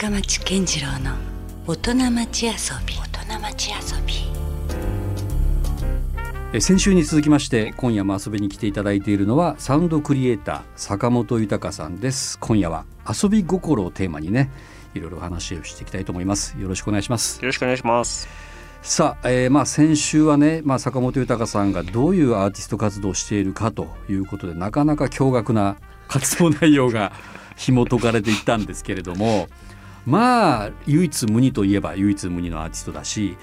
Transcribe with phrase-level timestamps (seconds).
[0.00, 1.16] 深町健次郎の
[1.66, 2.52] 大人町遊
[2.86, 2.94] び。
[2.94, 4.14] 大人町遊び。
[6.52, 12.38] え先週に続きまして今夜も遊びに来ていただいているのはサウンドクリエイター坂本豊さんです。
[12.38, 14.52] 今夜は遊び心をテーマにね
[14.94, 16.56] いろいろお話をしていきたいと思います。
[16.60, 17.40] よろしくお願いします。
[17.40, 18.28] よろしくお願いします。
[18.82, 25.76] さあ、えー、まあ先週はね、まあ、坂本豊さんがどういうアーティスト活動をしているかということでなかなか驚愕な
[26.06, 27.10] 活動内容が
[27.56, 29.48] 紐解かれていったんですけれども
[30.08, 33.36] まあ唯一無二といえば唯一無二のアーティストだし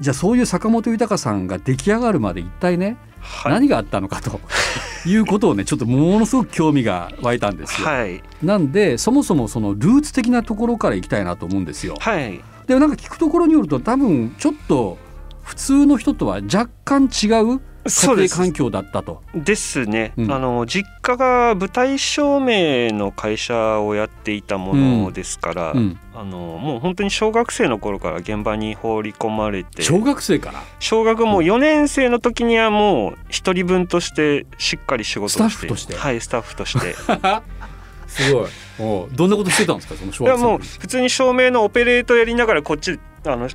[0.00, 4.38] じゃあそういう坂本豊さんが出来上がるまで一体ね、はい、何があったのかと
[5.08, 7.88] いうことをねちょっとものすごく興味が湧いたんですよ。
[7.88, 11.94] はい、なんでそもそもそのルーツ的なところからいきたいなと思うんですよ。
[12.00, 14.98] はい、でなんか聞くところによると多分ちょっと
[15.42, 19.22] 普通の人とは若干違う家庭環境だったと。
[19.34, 25.78] ですね、うん、あの実家が舞台照明の会社をやっていたものですから、うん。
[25.78, 29.82] うん、あのもう本当に小学生の頃から現場に放り込まれて。
[29.82, 30.62] 小学生から？
[30.80, 35.38] 小学もう4年生の時にはもう一人分としてしっかり仕事をして。
[35.38, 35.94] スタッフとして。
[35.94, 36.94] はいスタッフとして。
[38.08, 38.50] すごい。
[38.78, 39.94] おどんなことしてたんですか？
[39.96, 43.48] その小学生いやもう普通に照明のオペレートやりながらこっちあの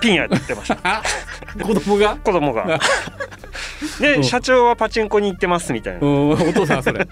[0.00, 1.02] ピンやってました。
[1.62, 2.16] 子供が？
[2.16, 2.78] 子供が
[4.00, 6.06] で社長はパチンコに行ってますみたいな。
[6.06, 7.06] お父さんそれ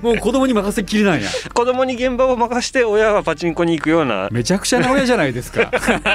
[0.00, 4.28] もう子供に任せっきりなんや 子供に現場を任して親はパチンコに行くような。
[4.30, 5.70] めちゃくちゃな親じゃないですか。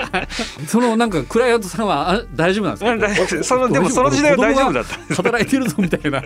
[0.67, 3.44] そのなんかクライアントさんはあ大丈夫なんですか？
[3.44, 5.16] そのでもその時代は大丈夫だった。
[5.16, 6.23] 働いてるぞみたいな。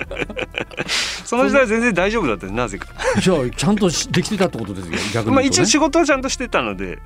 [1.25, 2.47] その時代は全然大丈夫だった。
[2.47, 2.87] なぜか。
[3.19, 6.99] じゃあちゃんとできてたってことですよ逆に、ね、まあ一応仕事はちゃんとしてたので。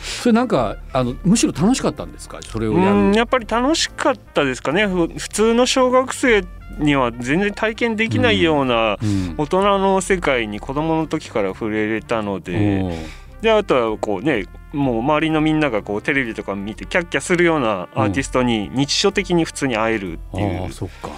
[0.00, 2.38] それなんかあのむしろ楽しかったんですか？
[2.42, 3.14] それをやる。
[3.16, 4.86] やっぱり楽しかったですかね。
[4.86, 6.44] 普通の小学生
[6.78, 8.98] には全然体験できないような
[9.36, 13.24] 大人の世界に子どもの時から触れれたので。
[13.42, 21.10] であとはこうねもう周りのみんながこうテレビとか見てキャッキャするようなアーティストに日常的に普通に会えるっていう、うん、あそっか。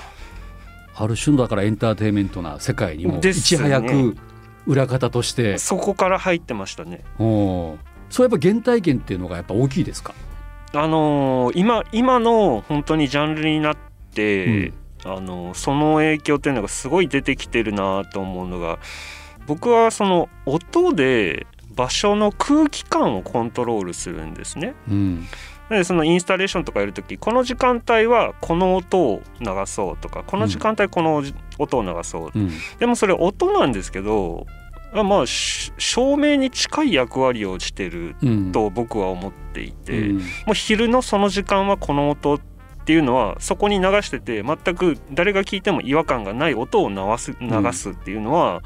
[0.97, 4.17] ある種のだからエンターテインメントな世界にもいち早く
[4.67, 7.05] 裏方として、ね、そこから入ってましたね。
[7.21, 7.77] お
[8.11, 10.13] そうやっぱ原体験っていうのがやっぱ大きいですか？
[10.73, 13.77] あのー、今今の本当にジャンルになっ
[14.15, 14.75] て、うん、
[15.05, 18.79] あのー、その影響っていうのがすごい出てきてるなと思うのが
[19.47, 24.75] 僕はその音で場所の空気感をコントロールするんですね。
[24.89, 25.27] うん。
[25.69, 31.25] でそのインスタレーションとかやるときこの時間帯はこの音を流そうとかこの時間帯この
[31.59, 34.47] 音を流そう、うん、でもそれ音なんですけど
[34.95, 38.15] まあ照明に近い役割をしてる
[38.53, 42.56] と僕は思っていて、うん、もう昼のその時間はこの音って
[42.93, 48.63] いうのはそこに流してて全く誰が聞いても違和感がない音を流す流すっていうのは、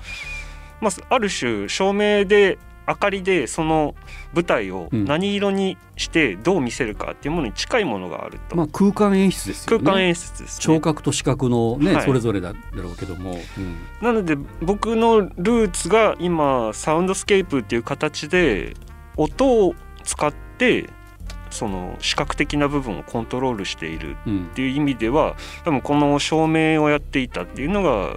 [0.80, 2.58] まあ、ある種照明で
[2.90, 3.94] 明かりでその
[4.34, 9.84] 舞台を何色にしてどう見せるかっていうものに近いものがあると、まあ、空間演出ですよね。
[9.84, 18.74] 空間演出です、ね、聴覚と視覚のね、はい、それぞれだろうけども、うん、なので僕のルーツが今サウンドスケープっていう形で
[19.16, 20.90] 音を使って
[21.50, 28.14] その視覚的な部分をコントロールしているっていう意味では、多分この照明をやっていたっていうのが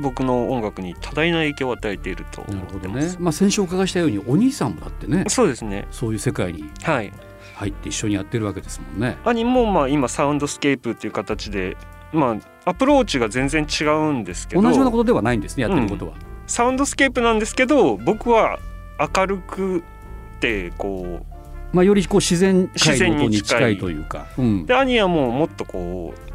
[0.00, 3.16] 僕の音楽に多大な影響を与えていると思ってます。
[3.16, 5.24] ね、まあ先週お伺いしたようにお兄さんもだってね。
[5.28, 5.86] そうですね。
[5.90, 9.16] そういう世界に入って一緒にやってるわけですもんね。
[9.24, 11.76] 兄もまあ今サウンドスケープっていう形で、
[12.12, 12.32] ま
[12.64, 14.62] あアプローチが全然違うんですけど。
[14.62, 15.62] 同じようなことではないんですね。
[15.62, 18.58] やってることは、うん、サウンドスケープなんですけど、僕は
[19.16, 19.82] 明るく
[20.40, 21.39] てこう。
[21.72, 26.30] まあ、よりこう自然界の音に近いというか、うん、で兄はもうもっとこう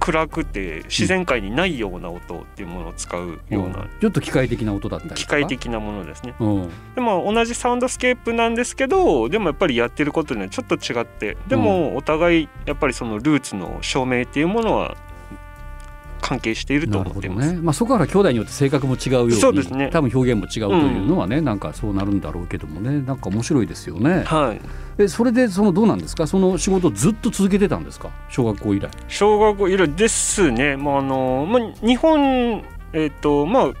[0.00, 11.36] 暗くて自然界にないような音っていうものを使うような、うん、ちょっと機械的な音だったり機械的なものですね、うん、でも同じサウンドスケープなんですけどでもやっぱりやってることにはちょっと違って。
[11.48, 14.96] でもお互いやっぱりそのルーツの照明っていうものは
[16.20, 17.52] 関係していると思ってます。
[17.52, 19.90] ね、まあそこから兄弟によって性格も違うように、そうですね。
[19.92, 24.24] 多分表現も違うというのはね、うん、なんかそうなるんだろうけどもね、なんか面白いですよね。
[24.24, 24.60] はい。
[24.98, 26.26] えそれでそのどうなんですか？
[26.26, 28.10] その仕事ずっと続けてたんですか？
[28.28, 28.88] 小学校以来。
[29.08, 30.76] 小学校以来ですね。
[30.76, 33.72] まああのまあ日本えっ、ー、とまあ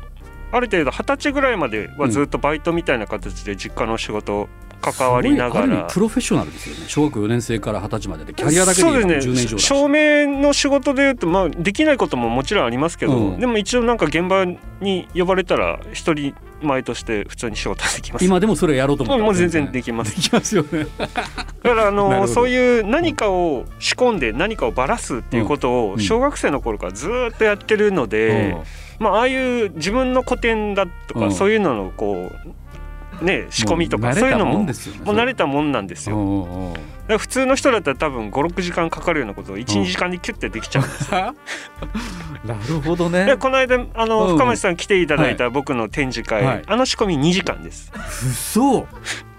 [0.52, 4.48] ある程度二十歳ぐらいまではずっとバイトみたいな形で実家の仕事
[4.80, 5.84] 関わりながら。
[5.84, 6.84] プロフェッショナルですよね。
[6.88, 14.44] 小学4年生から二十歳まででキャリアだけで10年以上、ね、照明の仕事でいうと、まあ、できないことももちろんありますけど、うん、でも一応なんか現場
[14.80, 18.24] に呼ばれたら一人前として普通に仕事できます。
[18.24, 20.16] 今でもそれやろうと思って、もう全然できます。
[20.16, 20.86] できますよね。
[20.98, 28.52] だからあのそういう何かを仕込んで何かをばらすっていうことを小学生の頃からずっとやってるので、
[28.98, 32.52] うん、まあああいう自分の古典だとか、そういうののこう
[33.22, 36.74] ね仕込みとかそういうのももう慣れたもんなんですよ。
[37.18, 39.84] 普通の人だったら多分56時間かかるようなことを12、うん。
[39.84, 41.34] 時間でキュッてできちゃうんですよ。
[42.44, 43.26] なるほどね。
[43.26, 44.36] でこの間あの、うん。
[44.36, 46.62] 深町さん来ていただいた僕の展示会、はい。
[46.66, 47.92] あの仕込み2時間です。
[48.28, 48.88] 嘘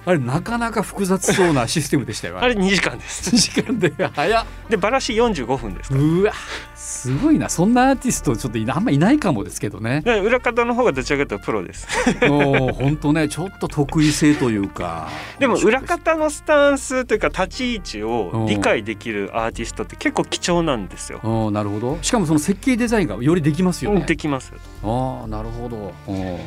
[0.08, 2.54] あれなかなか複雑そうなシステムでしたよあれ。
[2.54, 3.36] 2時間です。
[3.36, 4.46] 時間で早っ。
[4.70, 5.94] でバラシ45分です。
[5.94, 6.32] うわ
[6.76, 7.50] すごいな。
[7.50, 10.00] そんなアーティストちょっとあんまいないかもですけどね。
[10.06, 11.88] で裏方の方がどちらかというとプロです。
[12.26, 15.10] もう本当ねちょっと得意性というか。
[15.40, 18.10] でも裏方のスタンスというか立ち位置うん。
[18.10, 21.20] を理解できるアーティストって結構貴重なんですよ。
[21.24, 21.98] おなるほど。
[22.02, 24.06] しかもその設計デザインがよりできますよね。
[24.08, 24.54] できます。
[24.86, 25.94] ああなるほど。
[26.08, 26.40] お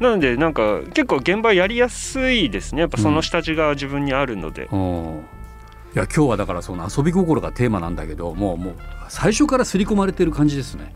[0.00, 2.80] なのでなんか結構現場やりやすいですね。
[2.80, 5.22] やっぱその下地が自分にあるので、お
[5.94, 8.74] いや今日はだからその遊び心がテーマなんだけどもうもう
[9.08, 10.94] 最初から刷り込まれてる感じですね。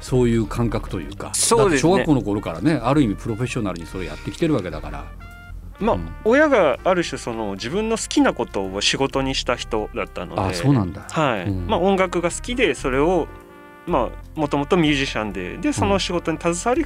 [0.00, 1.32] そういう感覚というか。
[1.34, 1.92] そうですね。
[1.92, 5.04] 小学校の頃からねある意味プロフェッショナルにそれやってきてるわけだから。
[5.80, 6.08] まあ、うん。
[6.24, 10.40] 親がある種その自分の好きなことを仕事にした人だったので。
[10.40, 11.06] あそうなんだ。
[11.10, 11.44] はい。
[11.44, 11.66] うん。
[11.66, 13.26] まあ、音楽が好きでそれを
[13.86, 16.84] まあもともとミュージシャンででその仕事に携わり、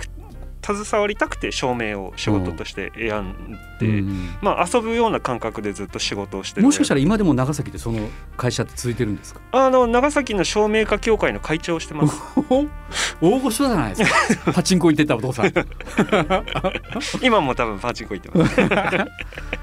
[0.64, 9.40] 携わりたくて照明を仕事として選んで、うんまあ、遊ぶような感覚でずっと仕事をしてるもしかしたら今でも長崎でその会社って続いてるんですか？
[9.52, 12.16] あの長崎の照明家協会の会長をしてます。
[13.20, 14.52] 大御所じゃないですか。
[14.54, 15.46] パチンコ行ってたお父さん。
[15.46, 15.52] へ
[17.22, 18.56] 今も多分パチンコ行ってます。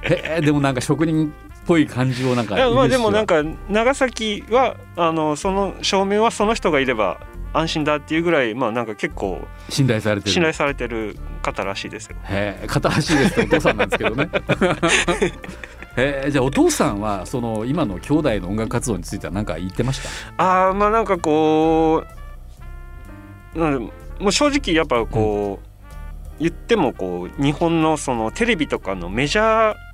[0.04, 1.30] えでもなんか職人っ
[1.66, 7.20] ぽい感じをなんかまあでもなんかか長崎はあのその照明はその人がいれば
[7.54, 10.32] 安心だっていうぐらいまあなんか結構信頼されてる。
[10.32, 12.16] 信頼されてる方らしいですよ。
[12.26, 14.30] へえ片足ですってお父さんなんですけどね。
[15.98, 20.02] へえじゃあお父さんはその今の兄弟の音楽活動については何か言ってまし
[20.38, 20.44] た？
[20.44, 22.04] ああまあなんかこ
[23.56, 23.92] うなんも
[24.28, 29.89] う正直やっぱこう、言ってもこう日本のそのテレビとかのメジャーうん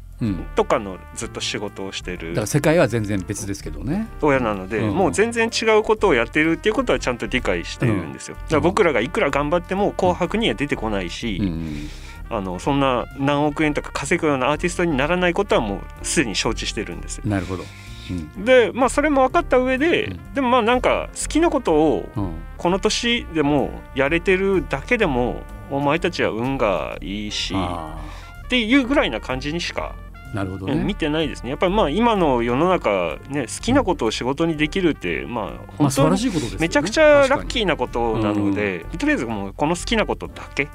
[0.56, 4.08] とかのずっと仕事をしてだかるら世界は全然別ですけどね。
[4.22, 4.96] 親なので、うん。
[4.96, 8.36] もう全然違うことをやってるっていうことはちゃんと理解してるんですよ。
[8.36, 11.90] だから僕らがいくら頑張っても「紅白」には出てこないし、うん。
[12.30, 17.24] あのそんな何億円とか稼ぐようなアーティストにならないことはもうすでに承知してるんですよ。
[17.28, 17.64] なるほど。
[18.10, 18.46] うん。
[18.46, 20.34] でまあそれも分かった上で、うん。
[20.34, 22.32] でもまあなんか好きなことをうん。
[22.58, 28.00] この年でもやれてるだけでもお前たちは運がいいしあ
[28.46, 30.05] っていうぐらいな感じにしか、あ
[30.36, 31.50] なるほどうん見ねてないですね。
[31.50, 40.68] やっぱりまあ今の世の中ね好きなことを仕事にできるってまあまあ本当にめちゃくちゃラッーキーなことなので、とりあえずもうこの好きなことだけ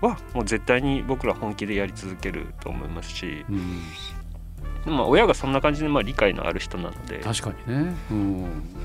[0.00, 3.56] はもう絶対に僕ら本気でやり続けると思いますし、うん。
[3.56, 3.62] うん
[4.86, 7.18] まあ、親がそんな感じでまあ理解のある人なので。
[7.18, 8.44] 確かにね、うん。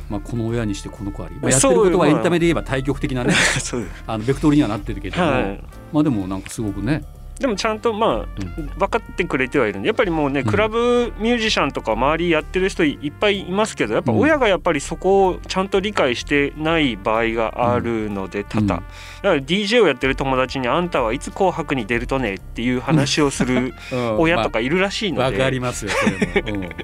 [0.09, 2.07] まあ、この親にしてこの子あり、まあ、やってることはまあ。
[2.07, 3.33] エンタメで言えば対極的なね
[4.07, 5.63] あのベクトルにはなってるけども、はい。
[5.93, 7.03] まあでもなんかすごくね、
[7.41, 8.67] でもちゃんとまあうん。
[8.77, 10.45] 分かってくれてはいるんでやっぱりもうねうん。
[10.45, 18.83] クラブミュージシャンとか周りやってる人いっぱいいますけどやっぱ親がやっぱりそこをちゃんと理解してない場合があるので多々、うん
[19.21, 23.73] だから DJ をやってる友達に「あんたはいつ紅白に出るとね」っていう話をする
[24.17, 26.69] 親とかいるらしいので、わかりますよそれも、うん。
[26.69, 26.75] だか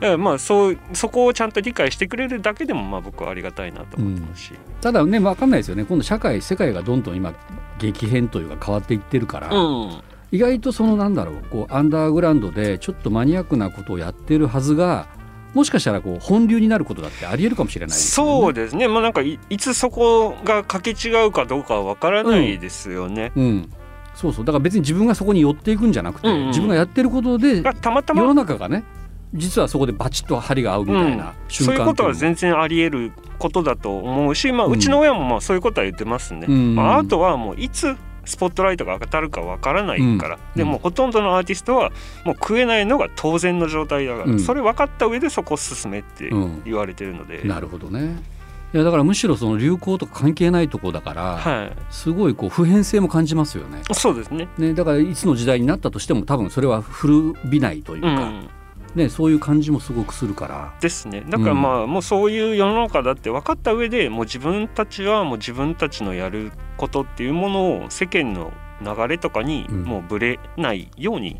[0.00, 4.52] らまあそうそこをちゃんと理解してくれるだけでもまあ僕はありがたいなと思ってますし、
[4.82, 5.86] ただね分かんないですよね。
[5.86, 7.32] 今度社会世界がどんどん今
[7.78, 10.02] 激変というか変わっていってるから、うん
[10.36, 15.08] 意外とそのなんだろうこうアンダーグラウンドでちょっとマニアックなことをやってるはずが
[15.54, 18.32] もしかしたらこう本流になることだってありえるかもしれないですよね。
[18.32, 18.86] そうですね。
[18.88, 23.32] まあなんかいいつそこがかけ違うかどうかは分からないですよね。
[23.34, 23.70] うん、
[24.14, 24.44] そうそう。
[24.44, 26.46] だから別に自分がそこに寄っていくんじゃなくて、うんうん。
[26.48, 28.84] 自分がやってることでがたまた世のま中がね
[29.32, 36.46] 実はそこでバチッと針が合うみたいな瞬間そういうことは全然あり得ることだと思うし、まあ、うんうちの親もまあそういうことは言ってますね。
[36.48, 36.74] うん。
[36.74, 40.40] まあ、あとはもういつスポットライトが当たるかわからないから、うん。
[40.54, 41.90] でもほとんどのアーティストは
[42.24, 44.40] もう食えないのが当然の状態だから、うん。
[44.40, 46.62] それ分かった上でそこを進めってうん。
[46.64, 48.36] 言われてるので、なるほどね。
[48.74, 53.82] いやだからむしろその流行とか関係ないとこだから、はすごいこう普遍性も感じますよね。
[53.88, 54.48] い、そうですね。
[54.58, 58.48] ねだからいつの時代になったとしても多分それは古びないといううか、ん、
[58.96, 60.74] ね、そういう感じもすごくするから。
[60.80, 61.22] ですね。
[61.28, 69.82] だからまあもうそういう世の中だって分かった上でもう自分たちはもう自分たちのやることっていうものを世間の流れとかにうん。
[69.84, 71.36] もうぶれないように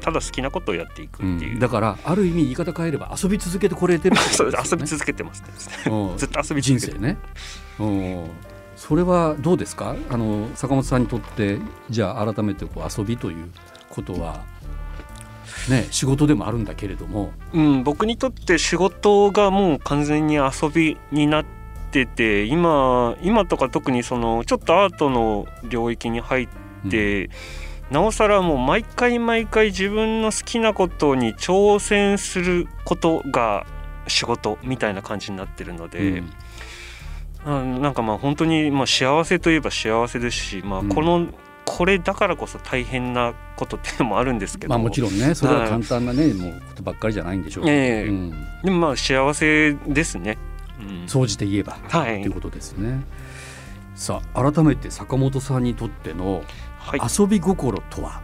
[0.00, 4.58] ただ好きなことをやっていくっていう、だからある意味言い方変えれば遊び続けてこれてるですよね。
[4.68, 6.14] 遊び続けてますねう。
[6.14, 7.16] ん ずっと遊び人生ね。
[7.78, 7.84] う。
[7.86, 8.24] ん
[8.74, 9.94] それはどうですか？
[10.10, 11.58] あの坂本さんにとって
[11.88, 13.50] じゃあ改めてこう遊びという
[13.90, 14.40] ことは、
[15.68, 21.44] ね、仕事でもあるんだけれども、うん、僕にとって仕事がもう完全に遊びになっ
[21.90, 26.48] てて今今とか特にそのちょっとアートの領域に入っ
[26.90, 27.30] て、
[27.90, 33.64] なおさらもう毎回毎回自分の好きなことに挑戦することが
[34.08, 36.22] 仕事みたいな感じになってるので、
[37.44, 41.28] うん、なんかまあ本当にまあ幸せといえば幸せですし、まあ、この、
[41.76, 47.64] これだからこそ大変なことっていうのもあるんですけどまあもちろんねそれは簡単なね、はい、もうことばっかりじゃないんでしょう。
[47.64, 48.04] けど、え。
[48.04, 50.38] ーうん、でもまあ幸せですね。
[51.06, 53.04] 総じて言えば、はい、ということですね。
[53.94, 56.42] さあ改めて坂本さんにとっての
[57.18, 58.22] 遊び心とは、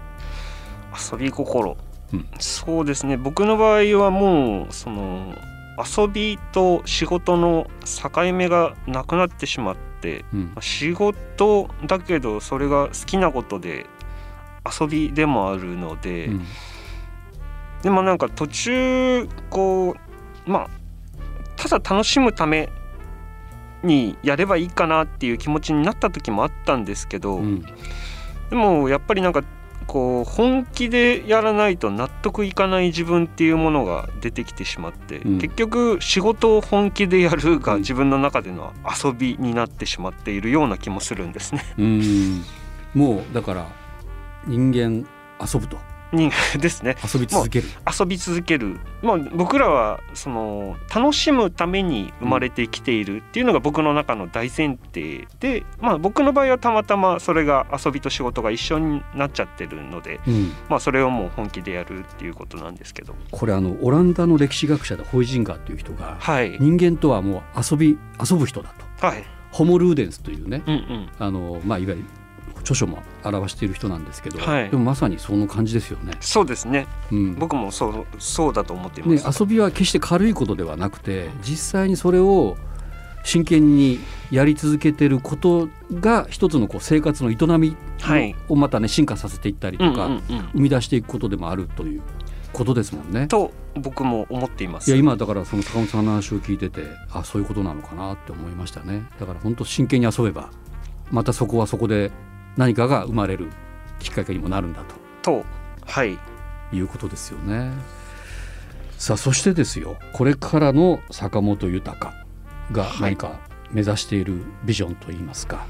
[0.90, 1.76] はい、遊び心、
[2.14, 3.18] うん、そうですね。
[3.18, 5.34] 僕の場合はもうその
[5.76, 9.91] 遊びと仕事の境目がなくなってしまって、
[10.32, 13.86] うん、仕事だけどそれが好きなことで
[14.80, 16.46] 遊びでもあるので、うん、
[17.82, 19.96] でもなんか途中こ
[20.46, 20.68] うまあ
[21.56, 22.68] ただ楽しむため
[23.82, 27.64] にやればいいかなっていう気持ちになった時もあったんですけど、うん、
[28.50, 29.42] でもやっぱりなんか
[29.92, 38.72] こう本気でやらないと納得いかない自分っていうものが出てきてしまって、うん、結局仕事を本気でやるが自分の中での
[39.04, 41.62] 遊びになってしまっているような気もするんですね。
[41.76, 42.42] うん。
[42.94, 43.66] もうだから
[44.46, 45.06] 人間
[45.38, 45.76] 遊ぶと
[46.12, 46.96] 人ですね。
[47.02, 47.68] 遊び続ける。
[47.98, 63.14] 遊び続ける、まあ、僕らはその楽しむために生まれてきているっていうのが僕の中の大前提で、まあ、僕の場合はたまたまそれが遊びと仕事が一緒になっちゃってるので、うん、まあ、それをもう本気でやるっていうことなんですけど。
[63.30, 67.98] これあのオランダの歴史学者でホイジンガーっていう人が、はい、人間とはもう遊び
[68.30, 69.06] 遊ぶ人だと。
[69.06, 69.24] はい。
[69.50, 72.04] ホモルーデンスというね、うんうん、あのまあ、いわゆる
[72.62, 76.14] 著書も表している人なんですけど、はい、でもまさにその感じですよね。
[76.20, 82.56] そうですね、うん、僕もそうそうだと思っています、ね、遊びは決して軽いことではなくて実際にそれを
[83.24, 84.00] 真剣に
[84.30, 87.76] やり続けてることが一つのこう生活の営み
[88.48, 90.08] をまたね進化させていったりとか、
[90.54, 92.02] 生み出していくことでもあるという
[92.52, 93.28] ことですもんね。
[93.28, 94.90] と僕も思っています。
[94.90, 99.04] いや今だからその坂本さんの話を聞いててあそういうことなのかなって思いましたね。
[99.20, 100.50] だから本当真剣に遊べば
[101.10, 102.10] またそこはそこで
[102.56, 103.50] 何かが生まれる
[103.98, 104.94] きっかけにもなるんだと。
[105.22, 105.44] と
[105.86, 106.18] はい。
[106.72, 107.72] いうことですよね。
[108.98, 112.14] さあそしてですよこれからの坂本豊
[112.70, 113.40] が何か
[113.72, 115.66] 目指しているビジョンといいますか、は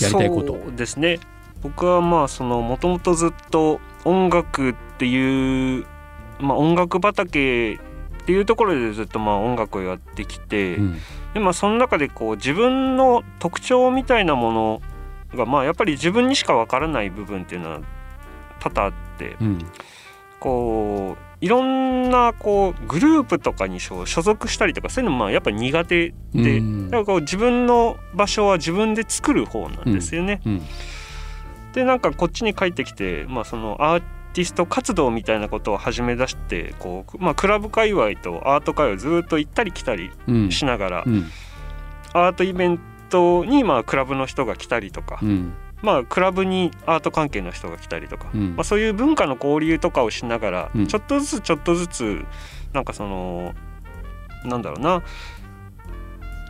[0.00, 0.58] い、やりたいこと。
[0.76, 1.18] ですね。
[1.62, 5.86] 僕はまあそのもともとずっと音楽っていう、
[6.38, 7.78] まあ、音楽畑っ
[8.26, 10.96] ていうところでずっとまあ音楽をやってきて、うん、
[11.32, 14.82] でまあその中でこう自分の特徴みたいなもの
[15.34, 17.80] がまあやっぱり自分にしかわからない部分っていうのは
[18.60, 19.58] 多々あって、うん、
[20.40, 30.40] こういろんなこうグループとかに所属したりとかそういうのもまあやっぱり苦手で、うん、だからこう自分の場所は自分で作る方なんですよね。
[30.46, 30.62] うん、
[31.72, 34.02] でなんかこっちに帰ってきて、まあ、そのアー
[34.32, 40.10] ティスト活動みたいなことを始め出してこう、まあ、クラブ界隈とアート界隈をずっと行ったり来たり
[40.50, 41.04] しながら、
[42.12, 52.24] アートイベントトにまあクラブの人が来たりとか、うん、まあクラブにアート関係の人が来たりとか、うん、まあ、そういう文化の交流とかをしながら、ちょっとずつちょっとずつ
[52.72, 53.54] なんかその
[54.44, 55.02] なんだろうな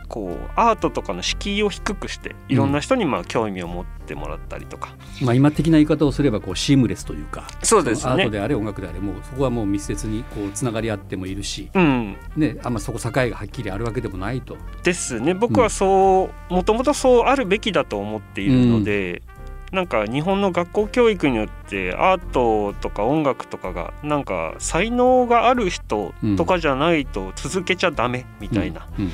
[0.07, 12.15] こうアートとかの敷居を低くしていろんな人にまあ興味を持ってもらったりとか、うん、まあ、今的な言い方をすればこうシームレスというかそうです、ね、アートであれ音楽であれもうそこはもう密接にこうつながり合ってもいるし、うん。
[12.35, 14.57] ね、あんまそこ境がはっきりあるわけでもないと。
[14.83, 15.33] ですね。
[15.33, 19.21] 僕はそうもともとそうあるべきだと思っているので。
[19.69, 29.05] なんか日本の学校教育によってアートとか音楽とかがなんか才能がある人とかじゃないと続けちゃダメみたいな、うん。
[29.05, 29.11] うん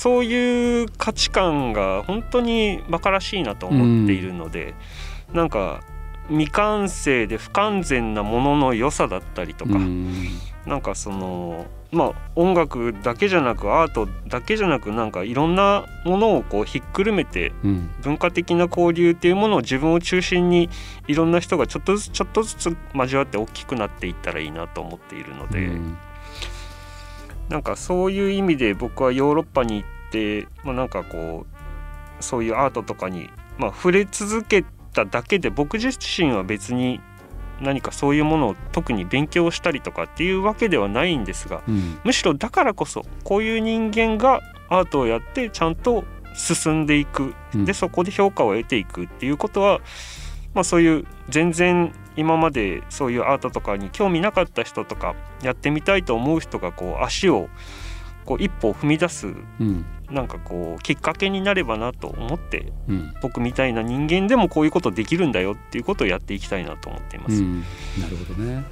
[0.00, 4.74] そういう価値観が本当に馬鹿らしいなと思っているので、
[5.28, 5.82] うん、なんか
[6.30, 10.14] 未完成で不完全なものの良さだったりとか、うん、
[10.64, 17.52] なんかそのまあ音楽だけじゃなくアートだけじゃなくなんかいろんなものをこうひっくるめて、
[18.00, 20.70] 文化的な交流っていうものを自分を中心に
[21.08, 25.66] いろんな人がちょっとずつちょっとずつ交わって大きくなっていったらいいなと思っているので。
[25.66, 25.98] うん
[27.50, 31.44] なんかそういう意味で僕はヨーロッパに行って、まあ、なんかこ
[32.20, 33.28] うそういうアートとかに、
[33.58, 34.64] まあ、触れ続け
[34.94, 37.00] ただけで僕自身は別に
[37.60, 46.04] 何かそういうものを特に勉強したりとかっていうわけではないんですが、うん、むしろだからこそこういう人間がアートをやってちゃんと
[46.36, 49.80] 進んでいく、でそこで評価を得ていくっていうことは、
[50.54, 57.48] まあ、そういう全然今までそういうアートとかに興味なかった人とかやってみたいと思う人がこう足を
[58.24, 59.28] こう一歩踏み出す
[60.10, 63.14] なんかこうきっかけになればなと思ってうん。
[63.22, 67.42] 僕みたいな人間でもこういうことできるんだよっていうことをやっていきたいなと思っています。
[67.42, 67.60] うん、
[68.00, 68.64] なるほどね。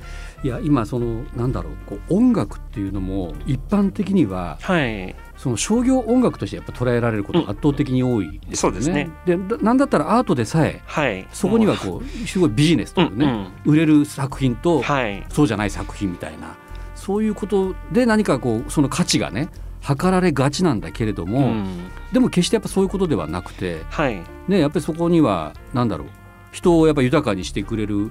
[0.44, 8.56] いや今そのなんだろうこう音楽っていうのも一般的にははい、その商業音楽としてやっぱ捉えられることが圧倒的に多いですよね。
[8.56, 9.10] そうですね。
[9.26, 13.72] でだなんだったらアートでさえはい、そこにはこうすごいビジネスというね、うんうん。
[13.72, 16.56] 売れる作品とはい、そうじゃない作品みたいな
[16.94, 19.48] そういうことで何かこうその価値がね
[19.88, 21.90] 測られがちなんだけれども、うん。
[22.12, 26.08] でも決してやっぱそういうことではなくて、はい、ね、やっぱりそこには何だろう
[26.52, 28.10] 人をやっぱ豊かにしてくれる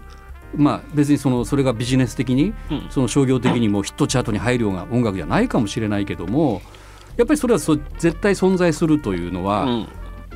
[0.55, 2.87] まあ別にそのそれがビジネス的にうん。
[2.89, 6.63] その商業的にもヒットチャートに入るような音楽じゃないかもしれないけども
[7.15, 9.87] やっぱりそれはそ絶対存在するというのはうん、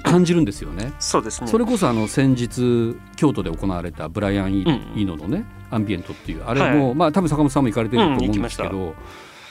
[0.03, 0.93] 感じるんですよね。
[0.99, 1.47] そうですね。
[1.47, 4.67] それこそあの先日京都で行われたブライアン・イうん。
[4.93, 8.93] ーノのねアンビエントっていうあれはもまあ多分坂本さんも行かれてると思うんですけど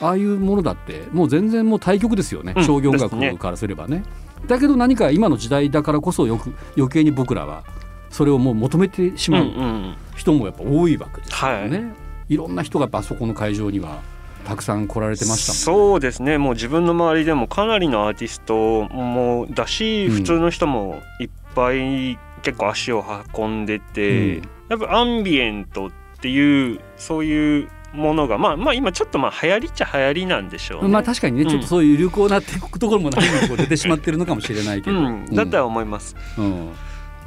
[0.01, 2.55] ああいうものだってもう全然もう対極ですよね。
[2.57, 2.65] うん。
[2.65, 4.03] 商業音ですね楽からすればね。
[4.47, 7.65] だけど何か今の時代だからこそよく余計に僕らは
[8.09, 9.97] それをもう求めてしうんうまうん。
[10.17, 11.93] 人もやっぱ多いわけですよね。
[12.29, 12.37] い。
[12.37, 14.01] ろんな人がやっぱあそこの会場には
[14.45, 16.39] たくさん来られてましたもんそうですね。
[16.39, 20.15] もう自分の周りでもかなりのアーティストもだし、うん。
[20.15, 23.05] 普通の人もいっぱい結構足を
[23.37, 24.49] 運んでて、うん。
[24.71, 25.91] やっぱアンビエントっ
[26.21, 30.89] ていうそういうものがまあまあ今ちょっとまあ流行りっちゃ流行りなんでしょうね。
[30.89, 31.49] まあ確かにね、うん。
[31.49, 36.73] ちょっとそういう流行なところも何も出てしまってるのかもしれないけど、うん、だとは思います、うん。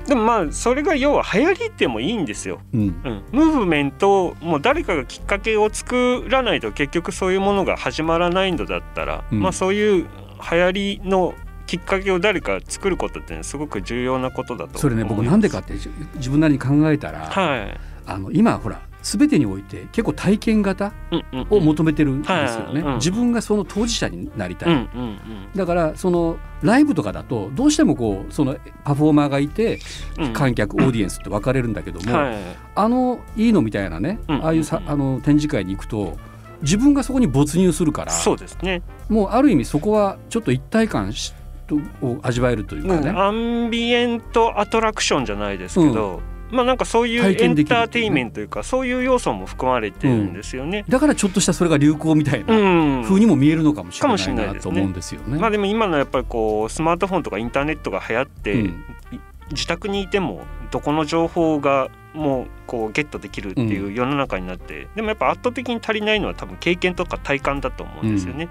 [0.08, 2.82] でもまあそれが要は流行りってもいいんですよ、うん。
[2.82, 9.42] うん、ムーブメントもう誰かがきっかけを作らないと結局そういうものが始まらないのだったら、うん。
[9.42, 10.08] まあそういう
[10.52, 11.34] 流行りの
[11.66, 21.58] きっかけを誰か作ることってすごく重要なことだと思いますそれね僕なんでかってじ自分なりに考えたら、はい、あの今ほら全てにおいて結構体験型うんうんうん。
[21.58, 25.20] を求めてるんですよね、自分がその当事者になりたい、うんうんうん。
[25.56, 29.80] だからそのライブとかだとどうしてもこうそのパフォーマーがいて
[30.18, 30.34] うん。
[30.34, 32.38] 観客、オーディエンスって分かれるんだけども、はい。
[32.76, 36.18] あのいいのみたいなね、うんああいうさあの展示会に行くと
[36.62, 38.82] 自分がそこに没入するからそうですね。
[39.10, 41.34] もうある意味そこはちょっと一体感し
[41.68, 46.22] とを味わえるというかね、アンビエントアトラクションじゃないですけど、
[46.54, 50.86] まあなんかそういう体エンターテインメントというかそういう要素も含まれてるんですよね。
[50.88, 53.04] だからちょっとしたそれが流行みたいなうん。
[53.04, 54.54] 風にも見えるのかもしれなないいですね。
[54.54, 55.40] なと思うんですよね。
[55.40, 58.86] まあでも今のやっぱりこうスマートフォンとかインターネットが流行って、うん。
[59.12, 59.20] い
[59.52, 68.50] 自宅にいてもどこの情報がもうこうゲットできるっていう世の中になって、でもやっぱ圧倒的に足りないのは多分経験とか体感だと思うんですよね。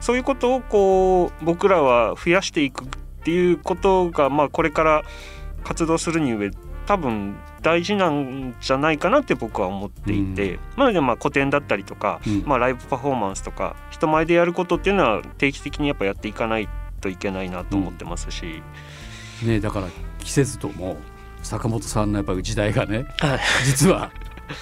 [0.00, 2.88] そういうことをこう僕らは増やしていくっ
[3.24, 5.02] ていうことがまあこれから
[5.62, 6.50] 活動するに上
[6.90, 12.42] 多分大事なんじゃないかなって僕は思っていて、なのでまあ個展だったりとか、うん。
[12.44, 16.68] まあ、ライブパフォーマンスとか人前でやることっていうのは定期的にやっぱやっていかない
[17.00, 18.60] といけないなと思ってますし、
[19.44, 19.86] ねだから
[20.18, 20.96] 季節とも
[21.44, 23.40] 坂本さんのやっぱり時代がねはい。
[23.66, 24.10] 実は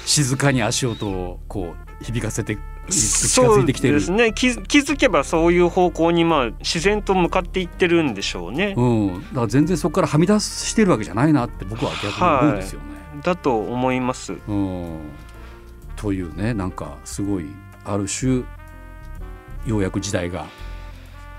[0.04, 2.58] 静かに足音をこう響かせて
[2.90, 8.74] 近そうづいてきてるですね気づ気づけばそういう方向にまあ自然と向かっていってるんでしょうね。
[8.76, 12.86] うん、だから全然そこからはみ出してるわけじゃないなって僕は逆に思うんですよね。
[13.22, 14.32] だと思います。
[14.32, 14.98] うん、
[15.96, 17.46] というねなんかすごい
[17.84, 18.42] ある種
[19.66, 20.46] ようやく時代が、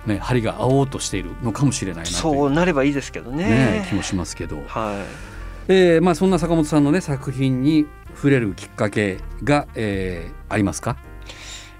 [0.05, 3.45] ね、針が合おうとしているのかもしれないなとそいううなればいいですけどね。
[3.45, 5.03] ね気もしますけど、は
[5.67, 7.85] えーまあ、そんな坂本さんの、ね、作品に
[8.15, 10.97] 触れるきっかけが、えーありますか？
[11.05, 11.08] い。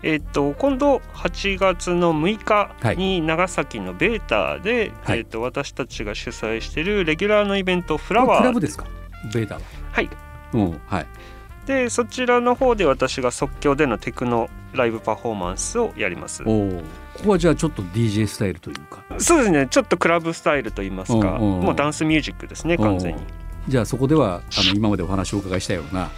[0.02, 2.38] えっと今度8月の6
[2.84, 5.20] 日に長崎のベータで、はい。
[5.20, 8.38] えっと私たちが主催しているレギュラーのイベントフラワー。
[8.40, 8.86] クラブですか？
[9.34, 9.62] ベータは。
[9.92, 10.10] はい。
[10.54, 11.06] うんはい。
[11.66, 16.44] でそちらの方で私が即興でのテクノライブパフォーマンスをやります。
[16.44, 16.84] こ
[17.24, 19.04] こはじゃあちょっと DJ スタイルというか。
[19.20, 19.68] そうですね。
[19.70, 23.22] ちょっとクラブスタイルといいますか、もうダンスミュージックですね完全に。
[23.68, 26.10] じゃあそこではあの今までお話をお伺いしたような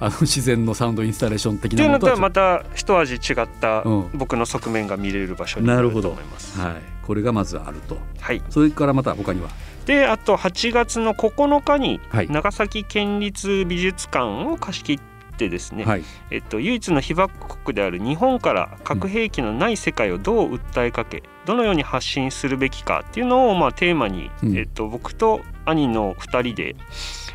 [0.00, 2.06] あの 自然のサウンドインスタレーション的っていうのと。
[2.06, 4.10] はなものとはまた一味違ったうん。
[4.14, 6.60] 僕の側面が見れる場所になると思います。
[6.60, 7.98] はい、これがまずあると。
[8.20, 9.48] はい、それからまた他には？
[9.86, 12.28] であと8月の9日にはい。
[12.28, 15.00] 長崎県立美術館を貸し切っ
[15.36, 16.04] てですね、はい。
[16.30, 24.56] えっと、唯一の被爆国である日本から核兵器のない世界をどう訴えかけどのように発信するべきかっていうのをまあテーマに、うん。
[24.56, 26.76] えっと、僕と兄の2人で、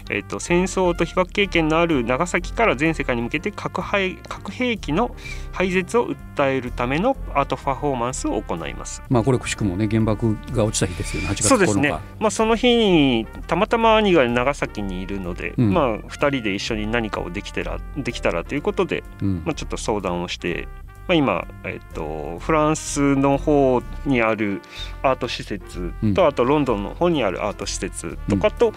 [0.09, 5.15] えっと、戦争と被爆経験のある長崎から全世界に向けて核廃核兵器の
[5.51, 9.03] 廃絶を訴えるためのアートパフォーマンスを行います。
[9.09, 11.29] まあこれくしくもね原爆が落ちた日ですよね。
[11.29, 15.73] 8月9日そうですね、まあ、その日にたまたま兄が長崎にいるので、うん。
[15.73, 19.43] まあ、2人で一緒に何かをできてらできたらということで、うん。
[19.45, 20.67] まあ、ちょっと相談をして
[21.09, 24.61] まあ、今、えっと、フランスの方にある
[25.01, 26.27] アート施設と、うん。
[26.27, 28.73] あとロンドンの方にあるアート施設とかと、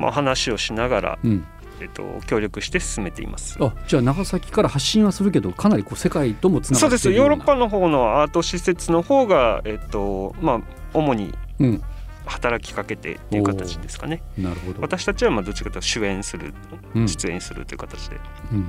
[0.00, 1.46] まあ、話をしながら、うん、
[1.80, 3.56] えっと、協力して進めています。
[3.60, 7.34] あじゃあ長崎から発信はするけどかなりこう世界ともつなそうですがっているような。
[7.36, 10.60] ヨーロッパの方のアート施設の方が、えっとまあ、
[10.92, 11.82] 主にうん、
[12.24, 14.22] 働きかけてっていう形ですかね。
[14.36, 16.52] なるほど、私たちはまあどっちかというと主演する
[16.96, 17.08] うん。
[17.08, 18.16] 出演するという形で、
[18.52, 18.66] うん、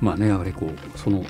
[0.00, 1.24] まあねやはりこうその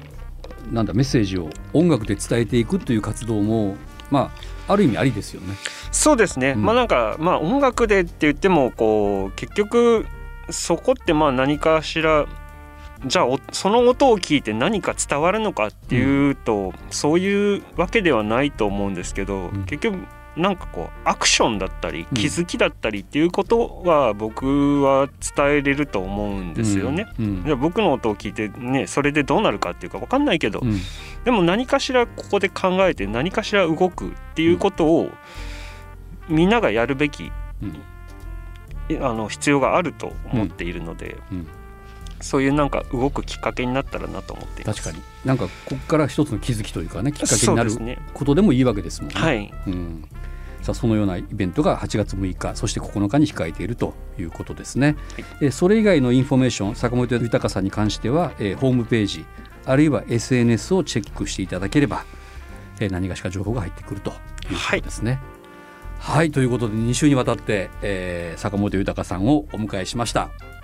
[0.71, 3.77] なんだメッセージを音楽で伝えていくという活動も
[4.11, 4.33] ま
[4.69, 5.55] あある意味ありですよね。
[5.91, 6.63] そうですね、うん。
[6.63, 10.07] まあなんかまあ音楽でって言ってもこう結局
[10.51, 12.27] そこってまあ何かしら
[13.05, 19.65] じゃあおその音を聞いて何か伝わるのかっていうと、そういうわけではないと思うんですけど、うん。
[19.65, 19.99] 結局
[20.37, 27.07] なんかこうアクションだったりうん気づきだったりっていうことは僕は伝えれると思うんですよね。
[27.19, 30.79] うんじゃあ僕の音を聞いてねそれでどうなるかっていうか分かんないけど、うん。
[31.25, 35.11] でも何かしらここで考えて何かしら動くっていうことを
[36.29, 37.31] みんながやるべき
[37.63, 37.77] うん。
[38.95, 41.47] いあの必要があると思っているので、うん
[42.23, 44.63] そういうなんか動くきっかけになったらなと思って。
[44.63, 45.03] 確かに。
[45.25, 47.73] なんかここから一つの気づきというかねきっかけになる
[48.15, 49.21] ことでもいいわけですもんね。
[49.21, 49.53] はい。
[49.67, 50.05] うん、
[50.63, 54.97] さあそのようなイベントが8月6日そして9日に控えているということですね。
[55.41, 59.25] えーそれ以外のインフォメーション坂本豊さんに関しては、えーホームページ
[59.67, 62.05] あるいは SNS をチェックしていただければ、
[62.81, 65.19] えー何がしか情報が入ってくるということですね。
[65.99, 70.31] はい、ということで2週にわたって、えー坂本豊さんをお迎えしました。